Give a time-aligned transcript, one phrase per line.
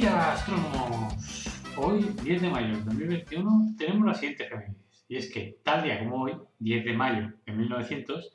[0.00, 1.48] Día, astrónomos.
[1.76, 5.04] Hoy, 10 de mayo de 2021, tenemos la siguiente efemérides.
[5.08, 8.32] Y es que, tal día como hoy, 10 de mayo de 1900,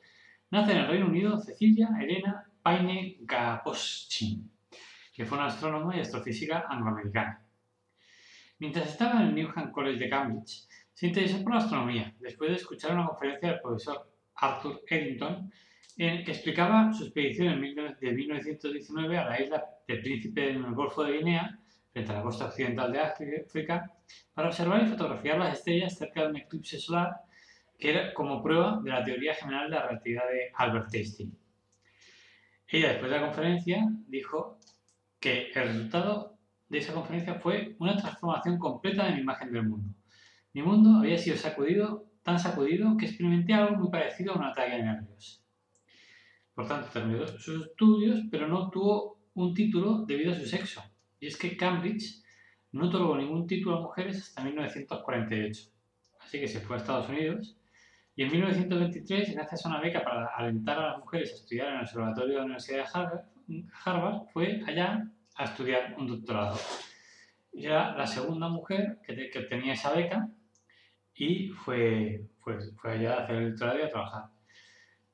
[0.50, 4.50] nace en el Reino Unido Cecilia Elena Paine Gaposchkin,
[5.14, 7.42] que fue una astrónoma y astrofísica angloamericana.
[8.58, 12.56] Mientras estaba en el Newham College de Cambridge, se interesó por la astronomía, después de
[12.56, 15.50] escuchar una conferencia del profesor Arthur Eddington,
[15.96, 20.74] en que explicaba su expedición en de 1919 a la isla del Príncipe en el
[20.74, 21.58] Golfo de Guinea,
[21.92, 23.90] frente a la costa occidental de África,
[24.34, 27.12] para observar y fotografiar las estrellas cerca de un eclipse solar
[27.78, 31.36] que era como prueba de la teoría general de la relatividad de Albert Einstein.
[32.68, 34.58] Ella, después de la conferencia, dijo
[35.20, 36.36] que el resultado
[36.68, 39.94] de esa conferencia fue una transformación completa de mi imagen del mundo.
[40.52, 44.76] Mi mundo había sido sacudido, tan sacudido, que experimenté algo muy parecido a un ataque
[44.76, 45.43] de nervios.
[46.54, 50.82] Por tanto, terminó sus estudios, pero no obtuvo un título debido a su sexo.
[51.18, 52.22] Y es que Cambridge
[52.72, 55.70] no otorgó ningún título a mujeres hasta 1948.
[56.20, 57.56] Así que se fue a Estados Unidos
[58.16, 61.74] y en 1923, gracias a una beca para alentar a las mujeres a estudiar en
[61.74, 62.84] el Observatorio de la Universidad
[63.48, 66.56] de Harvard, fue allá a estudiar un doctorado.
[67.52, 70.28] Y era la segunda mujer que, que obtenía esa beca
[71.14, 74.24] y fue, fue, fue allá a hacer el doctorado y a trabajar.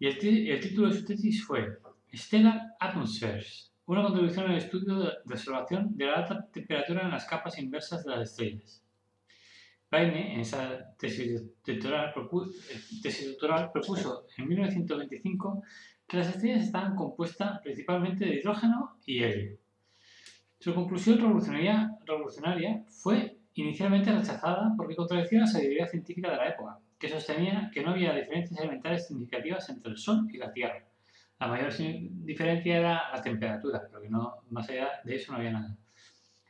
[0.01, 1.79] Y el, título de su tesis fue
[2.13, 7.27] Stellar Atmospheres, una contribución al estudio de, de observación de la alta temperatura en las
[7.27, 8.83] capas inversas de las estrellas.
[9.91, 15.63] Paine, en esa tesis doctoral, propu- eh, tesis doctoral, propuso en 1925
[16.09, 19.59] que las estrellas estaban compuestas principalmente de hidrógeno y helio.
[20.59, 26.79] Su conclusión revolucionaria, revolucionaria fue inicialmente rechazada porque contradecía la sabiduría científica de la época,
[27.01, 30.85] que sostenía que no había diferencias elementales significativas entre el Sol y la Tierra.
[31.41, 35.53] La mayor diferencia era la temperatura, pero que no, más allá de eso no había
[35.53, 35.75] nada.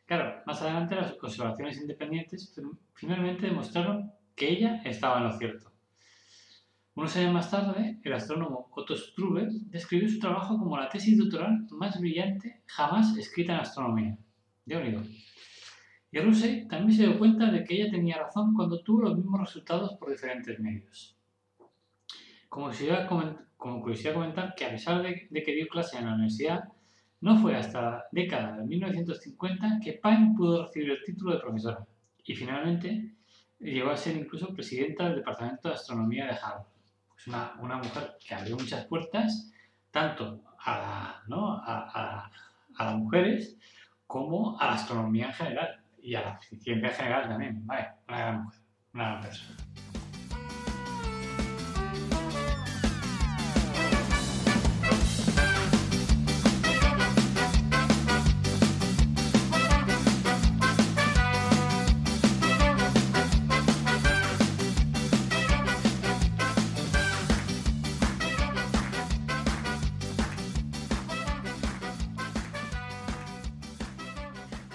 [0.05, 5.71] Claro, más adelante las observaciones independientes fin- finalmente demostraron que ella estaba en lo cierto.
[6.97, 11.69] Unos años más tarde, el astrónomo Otto Struve describió su trabajo como la tesis doctoral
[11.71, 14.19] más brillante jamás escrita en astronomía.
[14.67, 15.03] De unido.
[16.13, 19.41] Y Russell también se dio cuenta de que ella tenía razón cuando tuvo los mismos
[19.41, 21.17] resultados por diferentes medios.
[22.49, 26.65] Como coment- como curiosidad comentar que a pesar de, que dio clase en la universidad,
[27.21, 31.87] no fue hasta la década de 1950 que Pine pudo recibir el título de profesora
[32.25, 33.15] y finalmente
[33.59, 36.67] llegó a ser incluso presidenta del Departamento de Astronomía de Harvard.
[37.61, 39.53] Una, mujer que abrió muchas puertas
[39.91, 41.21] tanto a-
[42.79, 43.59] a las mujeres
[44.07, 47.67] como a la astronomía en general y a la ciencia en general también.
[47.67, 48.61] Vale, una gran mujer,
[48.93, 49.57] una gran persona.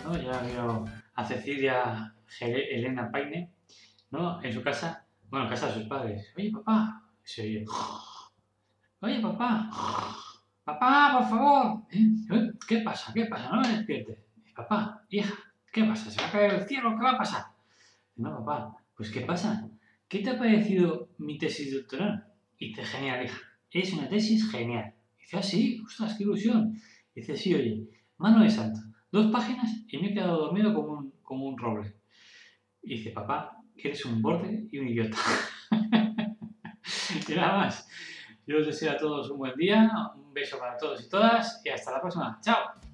[0.04, 0.18] ¿no?
[0.18, 0.86] Ya veo
[1.16, 3.52] a Cecilia Elena Paine,
[4.12, 4.44] ¿no?
[4.44, 6.34] En su casa, bueno, en casa de sus padres.
[6.38, 7.02] Oye, papá.
[7.24, 7.66] Se oye,
[9.00, 9.70] Oye, papá.
[10.64, 11.84] Papá, por favor.
[11.92, 12.00] ¿Eh?
[12.32, 12.52] ¿Eh?
[12.68, 13.14] ¿Qué pasa?
[13.14, 13.50] ¿Qué pasa?
[13.50, 14.18] No me despiertes.
[14.56, 15.34] Papá, hija,
[15.72, 16.10] ¿qué pasa?
[16.10, 16.96] ¿Se va a caer el cielo?
[16.98, 17.46] ¿Qué va a pasar?
[18.16, 18.78] No, papá.
[18.96, 19.70] Pues, ¿qué pasa?
[20.08, 22.26] ¿Qué te ha parecido mi tesis doctoral?
[22.58, 23.38] Y dice, genial, hija.
[23.72, 24.94] Es una tesis genial.
[25.18, 26.80] Y dice, ah, sí, ostras, qué ilusión.
[27.14, 27.84] Dice, sí, oye,
[28.18, 28.80] mano de santo.
[29.16, 31.96] Dos páginas y me he quedado dormido como un, como un roble.
[32.84, 35.16] Y dice, papá, que eres un borde y un idiota.
[37.30, 37.88] y nada más.
[38.46, 41.70] Yo os deseo a todos un buen día, un beso para todos y todas y
[41.70, 42.42] hasta la próxima.
[42.42, 42.85] ¡Chao!